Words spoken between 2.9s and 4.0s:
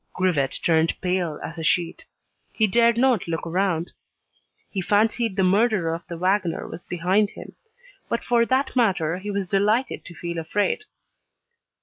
not look round.